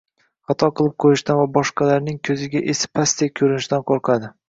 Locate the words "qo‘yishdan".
1.05-1.39